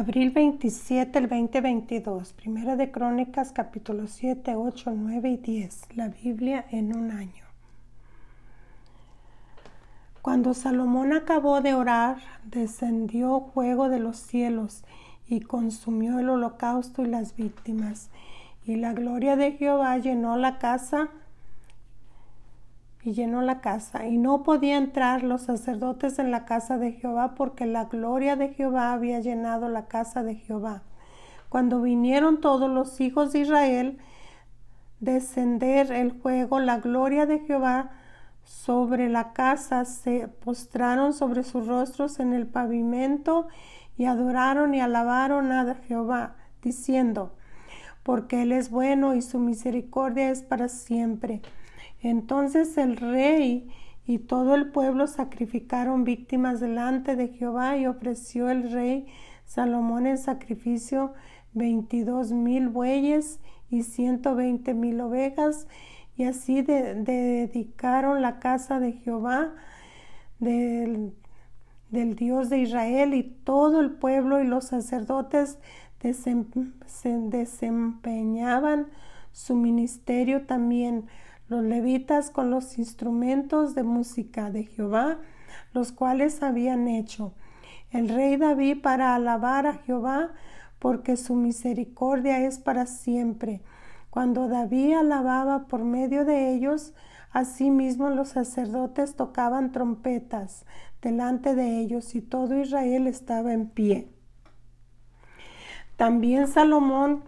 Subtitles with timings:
[0.00, 2.32] Abril 27 el 2022.
[2.32, 5.88] Primera de Crónicas capítulo 7, 8, 9 y 10.
[5.94, 7.44] La Biblia en un año.
[10.22, 12.16] Cuando Salomón acabó de orar,
[12.46, 14.84] descendió fuego de los cielos
[15.28, 18.08] y consumió el holocausto y las víctimas.
[18.64, 21.10] Y la gloria de Jehová llenó la casa
[23.02, 24.06] y llenó la casa.
[24.06, 28.48] Y no podían entrar los sacerdotes en la casa de Jehová porque la gloria de
[28.48, 30.82] Jehová había llenado la casa de Jehová.
[31.48, 33.98] Cuando vinieron todos los hijos de Israel,
[35.00, 37.90] descender el fuego, la gloria de Jehová
[38.44, 43.48] sobre la casa, se postraron sobre sus rostros en el pavimento
[43.96, 47.34] y adoraron y alabaron a Jehová, diciendo,
[48.02, 51.42] porque Él es bueno y su misericordia es para siempre.
[52.02, 53.68] Entonces el rey
[54.06, 59.06] y todo el pueblo sacrificaron víctimas delante de Jehová y ofreció el rey
[59.44, 61.12] Salomón en sacrificio
[61.52, 65.66] veintidós mil bueyes y ciento veinte mil ovejas.
[66.16, 69.54] Y así dedicaron la casa de Jehová
[70.38, 71.14] del,
[71.90, 75.58] del, Dios de Israel y todo el pueblo y los sacerdotes
[76.02, 78.88] desempeñaban
[79.32, 81.06] su ministerio también
[81.50, 85.18] los levitas con los instrumentos de música de Jehová,
[85.72, 87.34] los cuales habían hecho.
[87.90, 90.30] El rey David para alabar a Jehová,
[90.78, 93.62] porque su misericordia es para siempre.
[94.10, 96.94] Cuando David alababa por medio de ellos,
[97.32, 100.64] asimismo los sacerdotes tocaban trompetas
[101.02, 104.08] delante de ellos y todo Israel estaba en pie.
[105.96, 107.24] También Salomón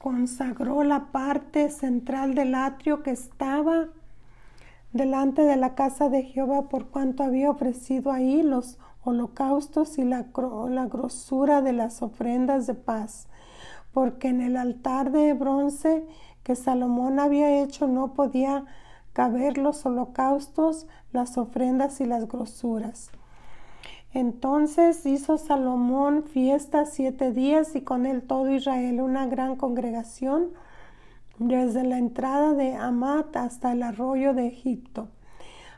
[0.00, 3.88] consagró la parte central del atrio que estaba
[4.94, 10.26] delante de la casa de Jehová por cuanto había ofrecido ahí los holocaustos y la,
[10.70, 13.28] la grosura de las ofrendas de paz,
[13.92, 16.06] porque en el altar de bronce
[16.44, 18.64] que Salomón había hecho no podía
[19.12, 23.10] caber los holocaustos, las ofrendas y las grosuras.
[24.12, 30.48] Entonces hizo Salomón fiesta siete días y con él todo Israel una gran congregación
[31.38, 35.08] desde la entrada de Amat hasta el arroyo de Egipto.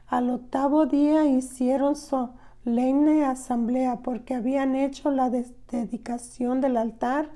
[0.08, 5.30] Al octavo día hicieron solemne asamblea porque habían hecho la
[5.70, 7.28] dedicación del altar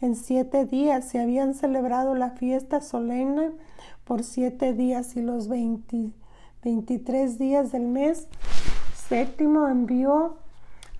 [0.00, 3.52] en siete días y habían celebrado la fiesta solemne
[4.04, 8.28] por siete días y los veintitrés días del mes
[9.08, 10.36] séptimo envió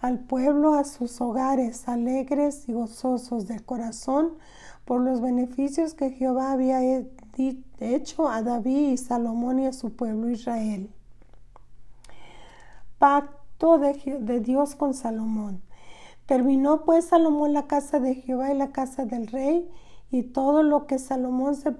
[0.02, 4.32] al pueblo a sus hogares alegres y gozosos de corazón
[4.84, 6.80] por los beneficios que Jehová había
[7.80, 10.90] hecho a David y Salomón y a su pueblo Israel.
[12.98, 15.62] Pacto de, de Dios con Salomón.
[16.26, 19.70] Terminó pues Salomón la casa de Jehová y la casa del rey
[20.10, 21.72] y todo lo que Salomón se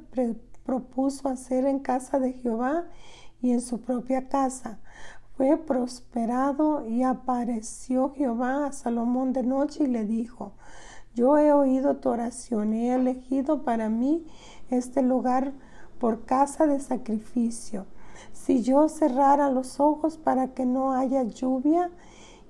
[0.65, 2.85] propuso hacer en casa de Jehová
[3.43, 4.79] y en su propia casa
[5.37, 10.53] fue prosperado y apareció Jehová a Salomón de noche y le dijo,
[11.15, 14.27] yo he oído tu oración, he elegido para mí
[14.71, 15.53] este lugar
[15.99, 17.87] por casa de sacrificio.
[18.33, 21.91] Si yo cerrara los ojos para que no haya lluvia,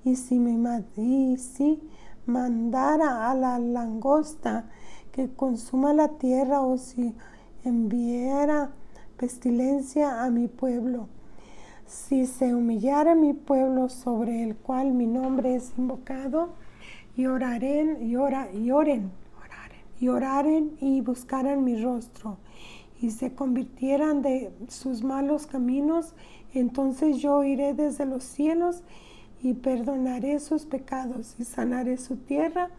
[0.03, 1.81] y si me y si
[2.27, 4.69] mandara a la langosta
[5.11, 7.15] que consuma la tierra, o si
[7.63, 8.71] enviara
[9.17, 11.07] pestilencia a mi pueblo,
[11.85, 16.49] si se humillara mi pueblo sobre el cual mi nombre es invocado,
[17.15, 19.11] y oraren, y, ora, y oren,
[19.99, 22.37] y oraren y buscaran mi rostro,
[23.01, 26.13] y se convirtieran de sus malos caminos,
[26.53, 28.83] entonces yo iré desde los cielos
[29.41, 32.69] y perdonaré sus pecados y sanaré su tierra.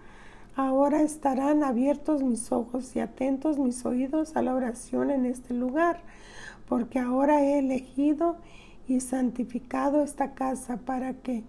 [0.56, 6.00] Ahora estarán abiertos mis ojos y atentos mis oídos a la oración en este lugar,
[6.66, 8.36] porque ahora he elegido
[8.88, 11.44] y santificado esta casa para que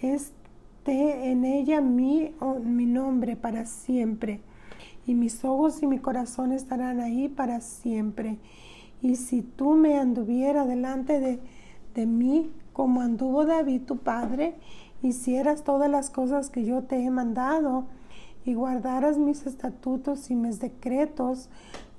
[0.00, 4.40] esté en ella mi, mi nombre para siempre.
[5.06, 8.38] Y mis ojos y mi corazón estarán ahí para siempre.
[9.02, 11.40] Y si tú me anduviera delante de,
[11.94, 14.54] de mí, como anduvo David tu padre,
[15.02, 17.84] hicieras todas las cosas que yo te he mandado,
[18.44, 21.48] y guardaras mis estatutos y mis decretos,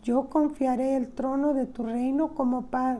[0.03, 2.99] yo confiaré el trono de tu reino como, pa,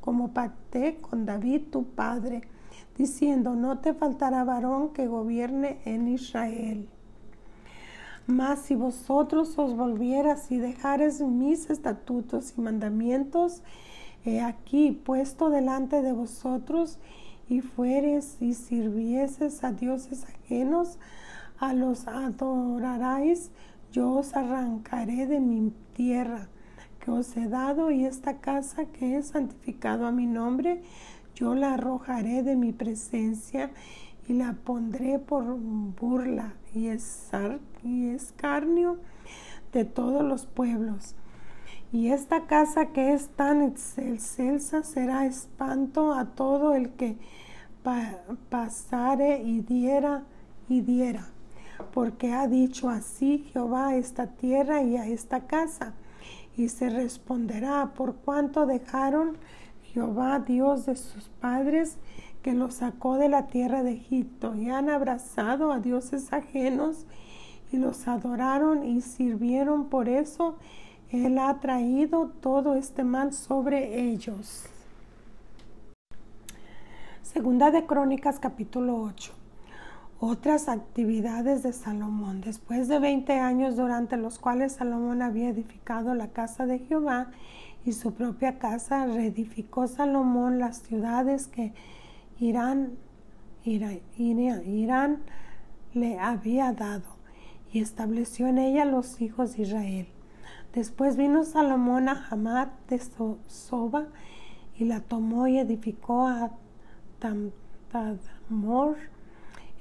[0.00, 2.42] como pacté con David tu padre,
[2.96, 6.88] diciendo, no te faltará varón que gobierne en Israel.
[8.26, 13.62] Mas si vosotros os volvieras y dejares mis estatutos y mandamientos,
[14.24, 16.98] he aquí puesto delante de vosotros,
[17.48, 20.98] y fueres y sirvieses a dioses ajenos,
[21.58, 23.50] a los adoraréis,
[23.90, 26.48] yo os arrancaré de mi tierra
[27.14, 30.82] os he dado y esta casa que he santificado a mi nombre,
[31.34, 33.70] yo la arrojaré de mi presencia
[34.28, 36.88] y la pondré por burla y,
[37.84, 38.98] y escarnio
[39.72, 41.14] de todos los pueblos.
[41.92, 47.16] Y esta casa que es tan excelsa será espanto a todo el que
[48.48, 50.22] pasare y diera
[50.68, 51.26] y diera.
[51.92, 55.94] Porque ha dicho así Jehová a esta tierra y a esta casa.
[56.60, 59.38] Y se responderá por cuanto dejaron
[59.94, 61.96] Jehová Dios de sus padres
[62.42, 67.06] que los sacó de la tierra de Egipto y han abrazado a dioses ajenos
[67.72, 70.58] y los adoraron y sirvieron por eso
[71.08, 74.66] él ha traído todo este mal sobre ellos.
[77.22, 79.39] Segunda de Crónicas capítulo 8.
[80.22, 82.42] Otras actividades de Salomón.
[82.42, 87.30] Después de 20 años durante los cuales Salomón había edificado la casa de Jehová
[87.86, 91.72] y su propia casa, reedificó Salomón las ciudades que
[92.38, 92.98] Irán,
[93.64, 95.22] Irán, Irán
[95.94, 97.16] le había dado
[97.72, 100.06] y estableció en ella los hijos de Israel.
[100.74, 103.00] Después vino Salomón a Hamad de
[103.46, 104.08] Soba
[104.76, 106.50] y la tomó y edificó a
[107.90, 108.98] Tadmor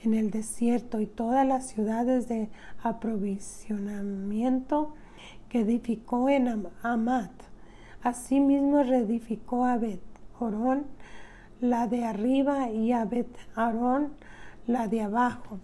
[0.04, 2.50] en el desierto y todas las ciudades de
[2.84, 4.94] aprovisionamiento
[5.50, 7.30] que edificó en Hamad.
[8.02, 10.02] Asimismo reedificó a Bet
[10.40, 10.86] Horón,
[11.60, 14.14] la de arriba, y a Bet Arón,
[14.68, 15.60] la de abajo.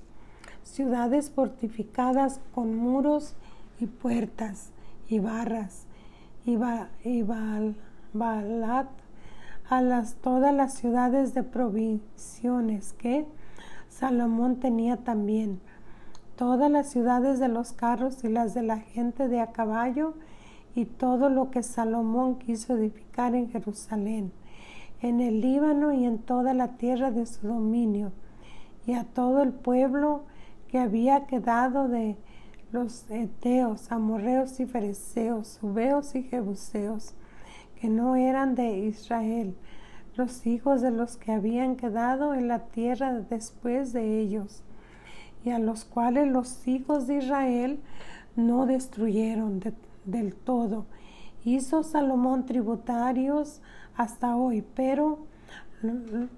[0.63, 3.35] Ciudades fortificadas con muros
[3.79, 4.71] y puertas
[5.07, 5.85] y barras
[6.45, 6.57] y,
[8.13, 8.87] balat
[9.69, 13.25] a las, todas las ciudades de provisiones que
[13.97, 15.61] Salomón tenía también,
[16.35, 20.15] todas las ciudades de los carros y las de la gente de a caballo
[20.75, 24.33] y todo lo que Salomón quiso edificar en Jerusalén,
[25.01, 28.11] en el Líbano y en toda la tierra de su dominio,
[28.85, 30.23] y a todo el pueblo
[30.67, 32.17] que había quedado de
[32.73, 37.13] los eteos, amorreos y fereceos, subeos y jebuseos,
[37.79, 39.55] que no eran de Israel,
[40.17, 44.63] los hijos de los que habían quedado en la tierra después de ellos,
[45.43, 47.79] y a los cuales los hijos de Israel
[48.35, 49.61] no destruyeron
[50.05, 50.85] del todo.
[51.43, 53.61] Hizo Salomón tributarios
[53.95, 55.19] hasta hoy, pero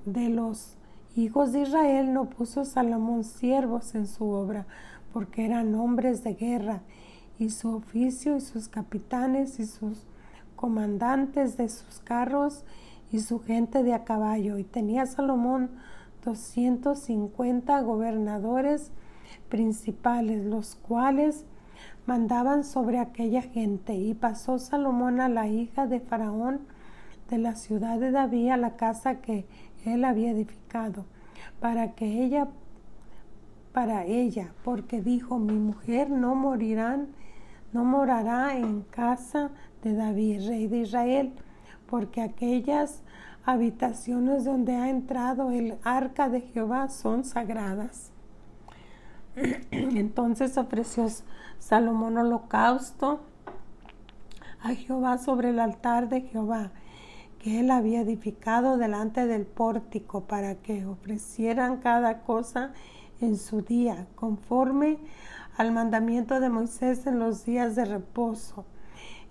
[0.06, 0.76] de los
[1.16, 4.66] hijos de Israel no puso Salomón siervos en su obra,
[5.14, 6.82] porque eran hombres de guerra,
[7.40, 10.08] y su oficio y sus capitanes y sus
[10.56, 12.64] comandantes de sus carros
[13.12, 14.58] y su gente de a caballo.
[14.58, 15.72] Y tenía Salomón
[16.24, 18.92] 250 gobernadores
[19.50, 21.46] principales, los cuales
[22.06, 23.96] mandaban sobre aquella gente.
[23.96, 26.62] Y pasó Salomón a la hija de Faraón
[27.30, 29.46] de la ciudad de David a la casa que
[29.86, 31.06] él había edificado,
[31.60, 32.48] para que ella
[33.78, 37.10] para ella, porque dijo, mi mujer no morirán,
[37.74, 39.52] no morará en casa
[39.84, 41.34] de David, rey de Israel,
[41.90, 43.02] porque aquellas
[43.46, 48.12] habitaciones donde ha entrado el arca de Jehová son sagradas.
[49.72, 51.08] Entonces ofreció
[51.60, 53.22] Salomón holocausto
[54.62, 56.72] a Jehová sobre el altar de Jehová
[57.40, 62.74] que él había edificado delante del pórtico para que ofrecieran cada cosa
[63.22, 64.98] en su día, conforme
[65.56, 68.66] al mandamiento de Moisés en los días de reposo,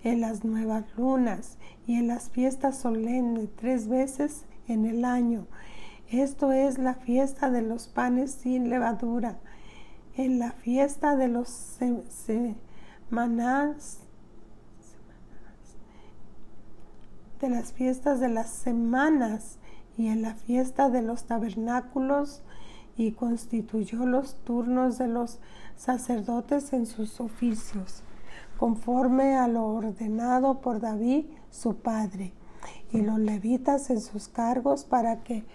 [0.03, 5.47] en las nuevas lunas y en las fiestas solemnes tres veces en el año.
[6.09, 9.37] Esto es la fiesta de los panes sin levadura,
[10.15, 12.57] en la fiesta de los semanas,
[17.41, 19.57] de las fiestas de las semanas
[19.97, 22.41] y en la fiesta de los tabernáculos
[22.95, 25.39] y constituyó los turnos de los
[25.75, 28.03] sacerdotes en sus oficios,
[28.57, 32.33] conforme a lo ordenado por David, su padre,
[32.91, 35.45] y los levitas en sus cargos para que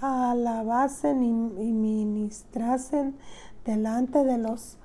[0.00, 1.32] alabasen y,
[1.72, 3.16] ministrasen
[3.64, 4.78] delante de los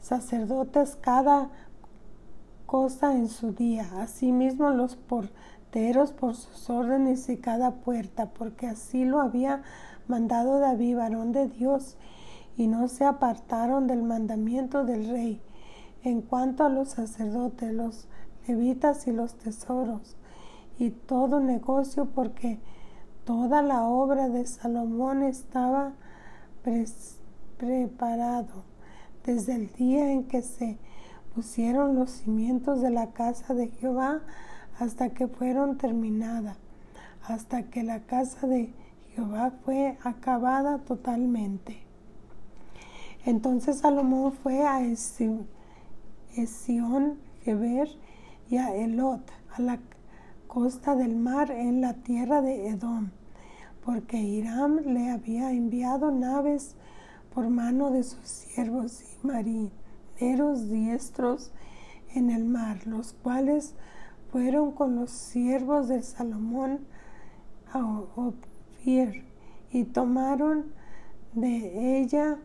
[0.00, 1.50] sacerdotes cada
[2.66, 3.88] cosa en su día.
[4.00, 5.30] Asimismo los por
[6.18, 9.62] por sus órdenes y cada puerta, porque así lo había
[10.08, 11.96] mandado David, varón de Dios,
[12.58, 15.40] y no se apartaron del mandamiento del rey.
[16.02, 18.08] En cuanto a los sacerdotes, los
[18.46, 20.16] levitas y los tesoros,
[20.76, 22.58] y todo negocio, porque
[23.24, 25.92] toda la obra de Salomón estaba
[27.56, 28.64] preparado
[29.24, 30.78] desde el día en que se
[31.34, 34.20] pusieron los cimientos de la casa de Jehová
[34.80, 36.56] hasta que fueron terminadas,
[37.22, 38.72] hasta que la casa de
[39.14, 41.87] Jehová fue acabada totalmente.
[43.24, 45.46] Entonces Salomón fue a Esión,
[47.42, 47.88] Geber
[48.48, 49.22] y a Elot,
[49.54, 49.78] a la
[50.46, 53.10] costa del mar en la tierra de Edom,
[53.84, 56.74] porque Hiram le había enviado naves
[57.34, 61.52] por mano de sus siervos y marineros diestros
[62.14, 63.74] en el mar, los cuales
[64.32, 66.80] fueron con los siervos de Salomón
[67.72, 69.24] a Ofir
[69.70, 70.72] y tomaron
[71.34, 72.38] de ella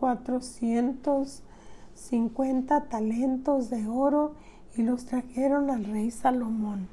[0.00, 4.34] 450 talentos de oro
[4.76, 6.88] y los trajeron al rey Salomón.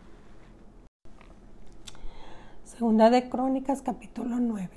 [2.63, 4.69] Segunda de Crónicas capítulo 9.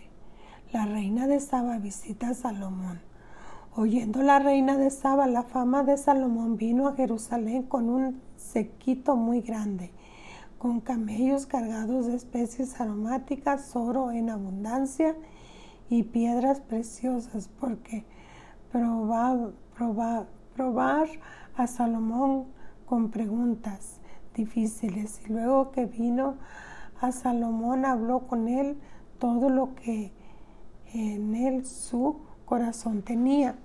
[0.73, 3.00] La reina de Saba visita a Salomón.
[3.76, 9.16] Oyendo la reina de Saba la fama de Salomón vino a Jerusalén con un sequito
[9.16, 9.90] muy grande,
[10.59, 15.16] con camellos cargados de especies aromáticas, oro en abundancia
[15.88, 18.05] y piedras preciosas, porque
[18.73, 19.53] probar,
[20.55, 21.09] probar
[21.57, 22.47] a Salomón
[22.87, 24.00] con preguntas
[24.35, 25.21] difíciles.
[25.26, 26.37] Y luego que vino
[27.00, 28.79] a Salomón, habló con él
[29.19, 30.12] todo lo que
[30.93, 33.57] en él su corazón tenía.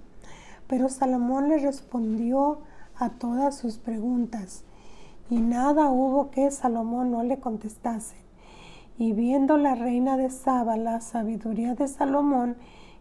[0.67, 2.61] Pero Salomón le respondió
[2.95, 4.65] a todas sus preguntas
[5.29, 8.17] y nada hubo que Salomón no le contestase.
[8.99, 12.57] Y viendo la reina de Saba la sabiduría de Salomón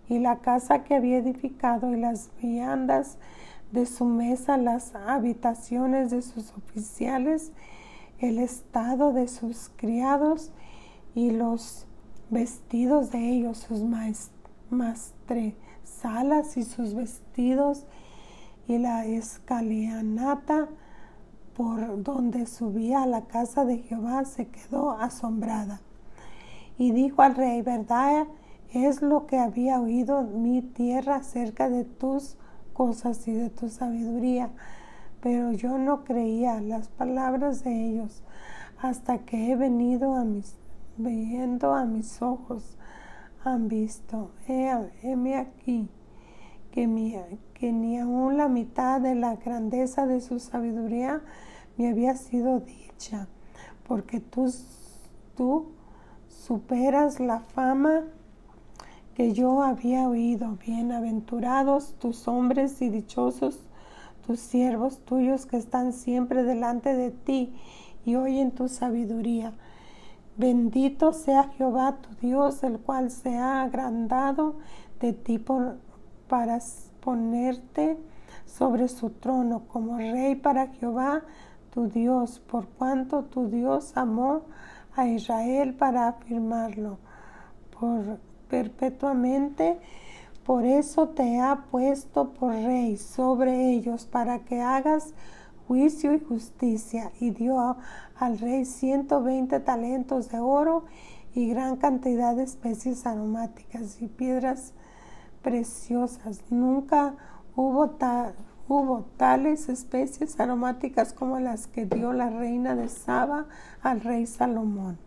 [0.09, 3.19] y la casa que había edificado y las viandas
[3.73, 7.53] de su mesa las habitaciones de sus oficiales,
[8.21, 10.53] el estado de sus criados
[11.17, 11.87] y los
[12.31, 13.83] vestidos de ellos, sus
[15.83, 17.87] salas y sus vestidos
[18.69, 20.69] y la escalianata
[21.57, 25.81] por donde subía a la casa de Jehová se quedó asombrada.
[26.79, 28.29] Y dijo al rey, verdad
[28.73, 32.37] es lo que había oído mi tierra acerca de tus
[32.73, 34.51] cosas y de tu sabiduría,
[35.21, 38.23] pero yo no creía las palabras de ellos
[38.81, 40.55] hasta que he venido a mis,
[40.97, 42.79] viendo a mis ojos,
[43.45, 45.89] han visto, heme aquí,
[46.71, 51.23] que, que ni aun la mitad de la grandeza de su sabiduría
[51.77, 53.27] me había sido dicha,
[53.87, 54.53] porque tú,
[55.37, 55.67] tú
[56.39, 58.05] superas la fama
[59.15, 60.57] que yo había oído.
[60.65, 63.59] Bienaventurados tus hombres y dichosos
[64.25, 67.53] tus siervos tuyos que están siempre delante de ti
[68.05, 69.53] y oyen tu sabiduría.
[70.37, 74.57] Bendito sea Jehová tu Dios, el cual se ha agrandado
[75.01, 75.39] de ti
[76.29, 76.59] para
[77.01, 77.99] ponerte
[78.45, 81.23] sobre su trono como rey para Jehová
[81.71, 84.43] tu Dios, por cuanto tu Dios amó
[84.99, 86.99] a Israel para afirmarlo.
[87.79, 89.79] Por perpetuamente.
[90.45, 95.13] Por eso te ha puesto por rey sobre ellos para que hagas
[95.67, 97.13] juicio y justicia.
[97.21, 97.77] Y dio
[98.19, 100.85] al rey 120 talentos de oro
[101.35, 104.73] y gran cantidad de especies aromáticas y piedras
[105.43, 106.41] preciosas.
[106.49, 107.15] Nunca
[107.55, 107.91] hubo,
[108.69, 113.47] hubo tales especies aromáticas como las que dio la reina de Saba
[113.83, 114.99] al rey Salomón.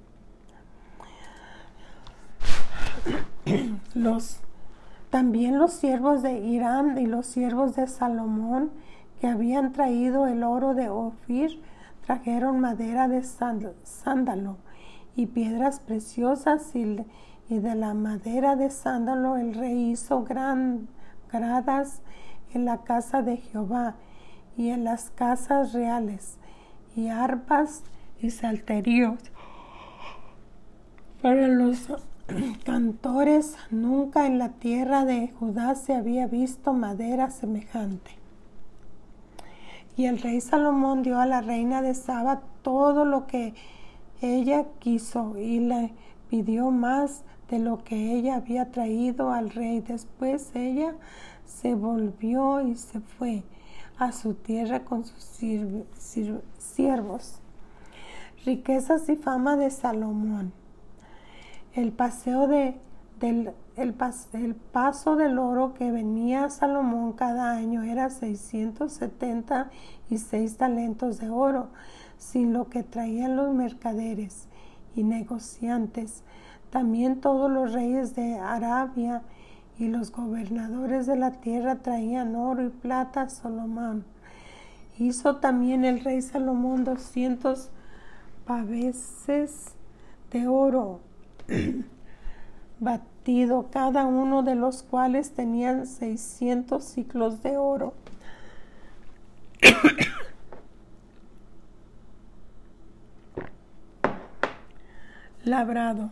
[3.93, 4.39] los,
[5.09, 8.71] también los siervos de Irán y los siervos de Salomón
[9.19, 11.61] que habían traído el oro de Ofir
[12.05, 14.57] trajeron madera de sándalo
[15.15, 17.05] y piedras preciosas y,
[17.49, 20.87] de la madera de sándalo el rey hizo gran,
[21.31, 22.01] gradas
[22.53, 23.95] en la casa de Jehová
[24.57, 26.37] y en las casas reales
[26.95, 27.83] y arpas
[28.21, 29.19] y salterios
[31.21, 31.87] para los
[32.63, 38.11] cantores, nunca en la tierra de Judá se había visto madera semejante.
[39.97, 43.53] Y el rey Salomón dio a la reina de Saba todo lo que
[44.21, 45.93] ella quiso y le
[46.29, 49.81] pidió más de lo que ella había traído al rey.
[49.81, 50.95] Después ella
[51.59, 53.43] se volvió y se fue
[53.97, 55.23] a su tierra con sus
[56.57, 57.39] siervos.
[58.45, 60.53] Riquezas y fama de Salomón.
[61.73, 62.79] El paseo de,
[63.19, 71.29] del el, paso del oro que venía a Salomón cada año era 676 talentos de
[71.29, 71.69] oro,
[72.17, 74.47] sin lo que traían los mercaderes
[74.95, 76.23] y negociantes
[76.69, 79.23] También todos los reyes de Arabia
[79.79, 84.05] y los gobernadores de la tierra traían oro y plata a Salomón.
[84.97, 87.69] Hizo también el rey Salomón doscientos
[88.45, 89.73] paveses
[90.31, 90.99] de oro
[92.79, 97.93] batido, cada uno de los cuales tenían seiscientos ciclos de oro.
[105.43, 106.11] labrado.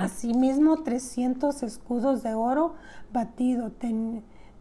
[0.00, 2.74] Asimismo, trescientos escudos de oro
[3.12, 3.70] batido,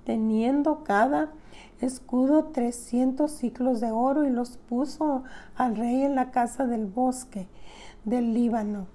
[0.03, 1.31] teniendo cada
[1.79, 5.23] escudo trescientos ciclos de oro, y los puso
[5.55, 7.47] al rey en la casa del bosque
[8.03, 8.87] del Líbano.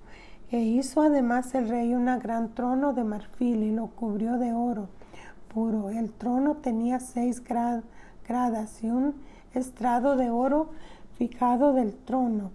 [0.51, 4.89] E hizo además el rey un gran trono de marfil y lo cubrió de oro
[5.49, 5.89] puro.
[5.89, 9.15] El trono tenía seis gradas y un
[9.55, 10.71] estrado de oro
[11.17, 12.51] fijado del trono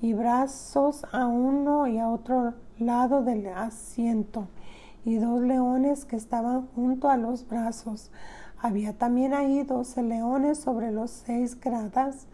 [0.00, 4.48] y brazos a uno y a otro lado del asiento
[5.04, 8.10] y dos leones que estaban junto a los brazos.
[8.58, 12.26] Había también ahí doce leones sobre los seis gradas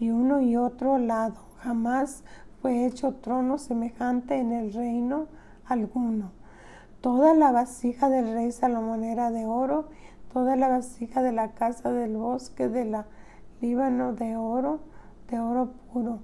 [0.00, 1.36] y uno y otro lado.
[1.58, 2.24] Jamás
[2.60, 5.26] fue hecho trono semejante en el reino
[5.64, 6.32] alguno.
[7.00, 9.88] Toda la vasija del rey Salomón era de oro,
[10.32, 13.06] toda la vasija de la casa del bosque de la
[13.60, 14.78] Líbano de oro,
[15.28, 16.20] de oro puro.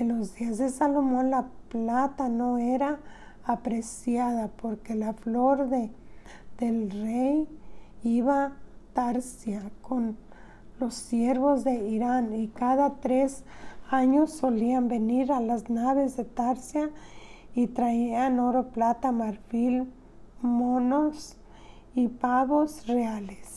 [0.00, 3.00] En los días de Salomón la plata no era
[3.44, 5.90] apreciada porque la flor de,
[6.58, 7.46] del rey
[8.02, 8.54] iba
[8.94, 10.16] Tarsia con
[10.78, 13.44] los siervos de Irán y cada tres
[13.90, 16.88] años solían venir a las naves de Tarsia
[17.54, 19.92] y traían oro, plata, marfil,
[20.40, 21.36] monos
[21.94, 23.49] y pavos reales.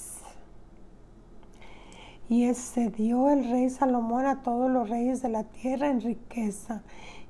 [2.34, 6.82] Y excedió el rey Salomón a todos los reyes de la tierra en riqueza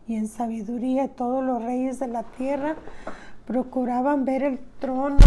[0.07, 1.09] y en sabiduría.
[1.09, 2.75] Todos los reyes de la tierra
[3.45, 5.17] procuraban ver el trono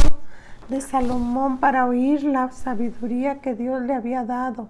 [0.71, 4.69] de Salomón para oír la sabiduría que Dios le había dado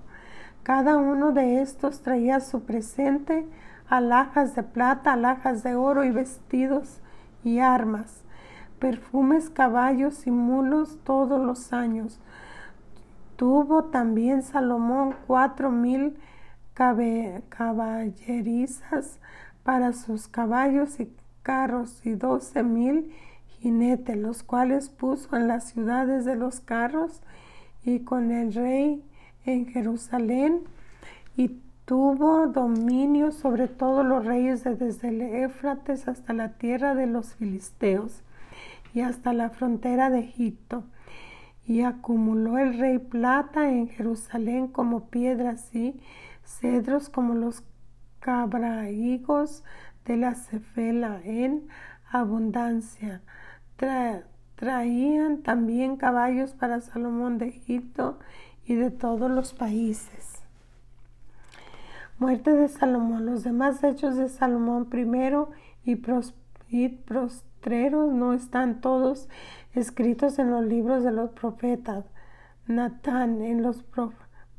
[0.66, 3.47] cada uno de estos traía su presente,
[3.88, 6.99] alhajas de plata, alhajas de oro y vestidos
[7.45, 8.25] y armas,
[8.81, 12.19] perfumes, caballos y mulos todos los años.
[13.37, 16.16] Tuvo también Salomón cuatro mil
[17.49, 19.18] caballerizas
[19.62, 21.11] para sus caballos y
[21.42, 23.12] carros y doce mil
[23.61, 27.20] jinetes, los cuales puso en las ciudades de los carros
[27.85, 29.05] y con el rey
[29.44, 30.62] en Jerusalén
[31.37, 37.35] y tuvo dominio sobre todos los reyes desde el Éfrates hasta la tierra de los
[37.35, 38.22] filisteos
[38.92, 40.85] y hasta la frontera de Egipto.
[41.66, 46.00] Y acumuló el rey plata en Jerusalén como piedras y
[46.44, 47.64] cedros como los
[48.20, 49.64] cabraigos
[50.05, 51.66] de la Cefela en
[52.11, 53.22] abundancia.
[54.55, 58.18] traían también caballos para Salomón de Egipto
[58.64, 60.42] y de todos los países.
[62.18, 63.26] Muerte de Salomón.
[63.26, 65.50] Los demás hechos de Salomón primero
[65.85, 65.96] y,
[67.64, 69.29] no están todos
[69.75, 72.05] escritos en los libros de los profetas.
[72.66, 73.85] Natán en las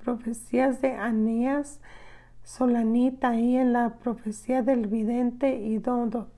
[0.03, 1.79] profecías de Aneas,
[2.43, 6.31] Solanita y en la profecía del vidente Idondo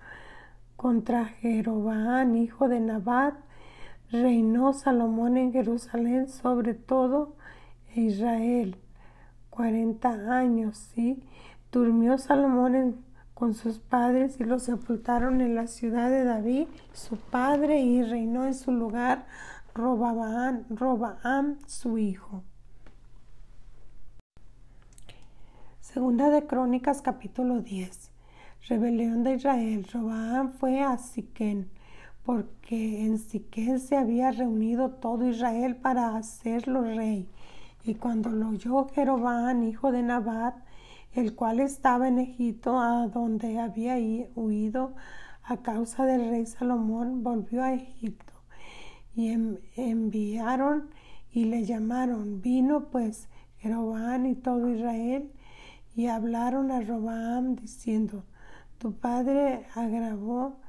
[0.75, 3.35] contra Jeroboam, hijo de Nabat,
[4.11, 7.35] reinó Salomón en Jerusalén sobre todo
[7.95, 8.77] Israel.
[9.49, 11.21] Cuarenta años, y
[11.71, 13.03] Durmió Salomón
[13.39, 18.45] con sus padres y los sepultaron en la ciudad de David, su padre, y reinó
[18.45, 19.25] en su lugar
[19.73, 22.43] Robaam, su hijo.
[25.79, 28.11] Segunda de Crónicas capítulo 10.
[28.67, 29.87] Rebelión de Israel.
[29.91, 31.69] Robaam fue a Siquén,
[32.25, 37.29] porque en Siquén se había reunido todo Israel para hacerlo rey
[37.83, 40.55] y cuando lo oyó Jeroboam, hijo de Nabat,
[41.13, 43.95] el cual estaba en Egipto, a donde había
[44.35, 44.95] huido
[45.43, 48.33] a causa del rey Salomón, volvió a Egipto.
[49.15, 49.35] Y
[49.75, 50.89] enviaron
[51.31, 52.41] y le llamaron.
[52.41, 55.31] Vino pues Jeroboam y todo Israel
[55.95, 58.23] y hablaron a Robaam diciendo,
[58.77, 60.59] tu padre agravó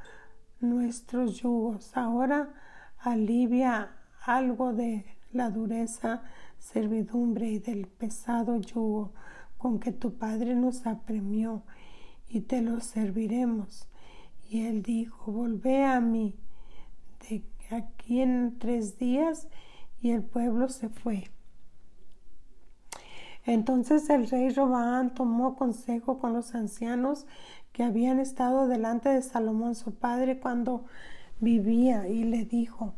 [0.59, 2.53] nuestros yugos, ahora
[2.99, 3.93] alivia
[4.25, 6.23] algo de la dureza
[6.59, 9.13] servidumbre y del pesado yugo
[9.61, 11.63] con que tu Padre nos apremió,
[12.29, 13.87] y te lo serviremos.
[14.49, 16.35] Y él dijo, volvé a mí
[17.29, 19.49] de aquí en tres días,
[20.01, 21.31] y el pueblo se fue.
[23.45, 27.27] Entonces el rey Robaán tomó consejo con los ancianos
[27.73, 30.87] que habían estado delante de Salomón su padre cuando
[31.39, 32.95] vivía y le dijo,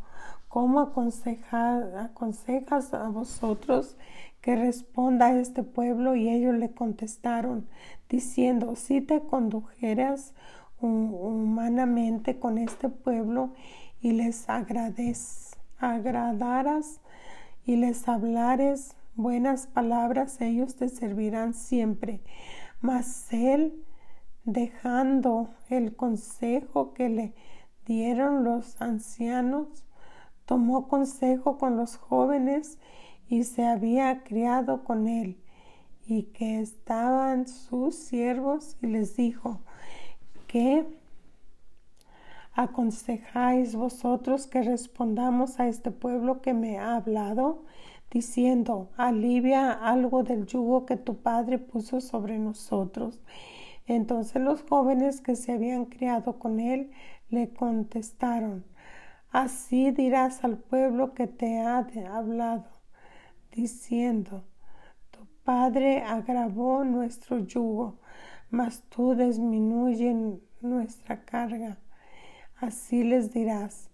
[0.52, 3.96] ¿cómo aconsejas a vosotros
[4.42, 6.14] que responda a este pueblo?
[6.14, 7.66] Y ellos le contestaron,
[8.10, 10.34] diciendo, si te condujeras
[10.78, 13.54] humanamente con este pueblo
[14.02, 17.00] y les agrades, agradaras
[17.64, 22.20] y les hablares buenas palabras, ellos te servirán siempre.
[22.82, 23.82] Mas él,
[24.44, 27.32] dejando el consejo que le
[27.86, 29.86] dieron los ancianos,
[30.52, 32.78] tomó consejo con los jóvenes
[33.26, 35.38] y se había criado con él,
[36.04, 39.60] y que estaban sus siervos, y les dijo,
[40.46, 40.84] ¿qué
[42.52, 47.64] aconsejáis vosotros que respondamos a este pueblo que me ha hablado?
[48.10, 53.22] diciendo, alivia algo del yugo que tu padre puso sobre nosotros.
[53.86, 56.90] Entonces los jóvenes que se habían criado con él
[57.30, 58.66] le contestaron,
[59.32, 62.66] así dirás al pueblo que te ha hablado,
[63.50, 64.44] diciendo,
[65.10, 67.98] tu padre agravó nuestro yugo,
[68.50, 70.14] mas tú disminuye
[70.60, 71.78] nuestra carga.
[72.60, 73.90] Así les dirás,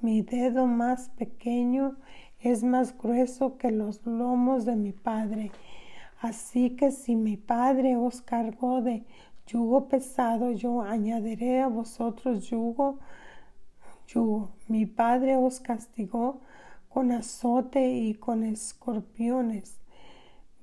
[0.00, 1.96] mi dedo más pequeño
[2.40, 5.52] es más grueso que los lomos de mi padre.
[6.20, 9.04] Así que si mi padre os cargó de
[9.46, 12.98] yugo pesado, yo añadiré a vosotros yugo,
[14.66, 16.40] Mi padre os castigó
[16.88, 19.78] con azote y con escorpiones.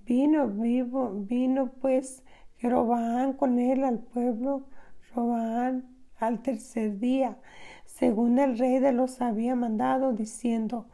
[0.06, 2.24] Vino vivo, vino pues
[2.58, 4.64] Jeroboam con él al pueblo,
[5.16, 5.86] Robaán
[6.20, 7.38] al tercer día,
[7.86, 10.88] según el rey de los había mandado, diciendo,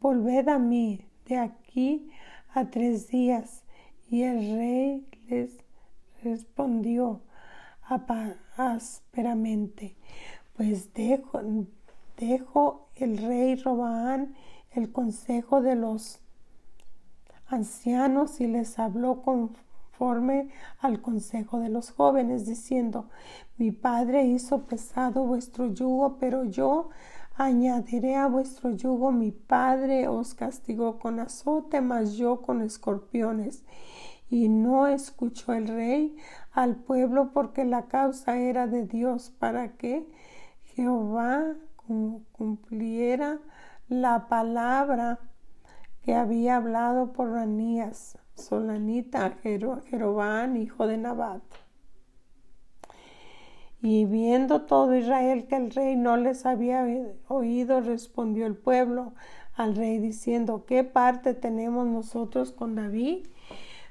[0.00, 2.10] volved a mí de aquí
[2.52, 3.62] a tres días.
[4.10, 5.56] Y el rey les
[6.24, 7.20] respondió
[8.56, 9.94] ásperamente,
[10.56, 11.40] pues dejo,
[12.16, 14.34] dejo el rey Robaán
[14.72, 16.20] el consejo de los
[17.46, 20.48] ancianos y les habló conforme
[20.80, 23.08] al consejo de los jóvenes, diciendo,
[23.58, 26.88] mi padre hizo pesado vuestro yugo, pero yo
[27.36, 33.64] añadiré a vuestro yugo, mi padre os castigó con azote, mas yo con escorpiones.
[34.28, 36.16] Y no escuchó el rey
[36.52, 40.06] al pueblo porque la causa era de Dios para que
[40.74, 41.54] Jehová
[42.32, 43.38] cumpliera
[43.88, 45.18] la palabra
[46.02, 51.42] que había hablado por Anías, Solanita, Jeroboam, hijo de Nabat.
[53.80, 56.86] Y viendo todo Israel que el rey no les había
[57.28, 59.12] oído, respondió el pueblo
[59.54, 63.26] al rey diciendo, ¿qué parte tenemos nosotros con David?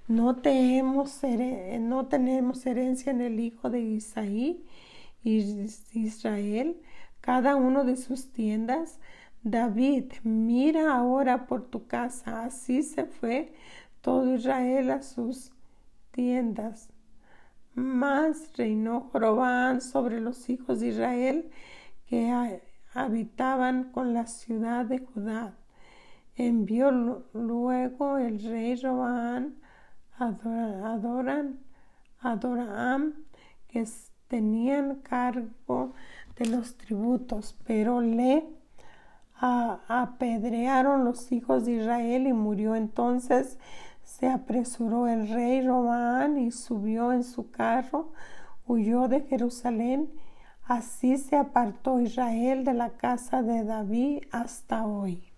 [0.07, 1.21] No tenemos,
[1.79, 4.65] no tenemos herencia en el hijo de Isaí
[5.23, 6.81] Israel,
[7.21, 8.99] cada uno de sus tiendas.
[9.43, 12.43] David, mira ahora por tu casa.
[12.43, 13.53] Así se fue
[14.01, 15.51] todo Israel a sus
[16.11, 16.89] tiendas.
[17.73, 21.49] Más reinó Jorobán sobre los hijos de Israel
[22.07, 22.59] que
[22.93, 25.55] habitaban con la ciudad de Judá.
[26.35, 26.91] Envió
[27.33, 29.55] luego el rey Robán
[30.17, 30.93] a
[32.21, 33.13] Adoram,
[33.67, 33.85] que
[34.27, 35.93] tenían cargo
[36.37, 38.45] de los tributos, pero le
[39.39, 43.57] apedrearon los hijos de Israel y murió entonces
[44.03, 48.11] se apresuró el rey Román y subió en su carro,
[48.67, 50.11] huyó de Jerusalén.
[50.63, 55.30] Así se apartó Israel de la casa de David hasta hoy.